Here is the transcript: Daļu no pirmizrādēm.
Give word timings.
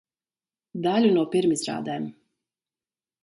Daļu 0.85 1.11
no 1.17 1.25
pirmizrādēm. 1.35 2.09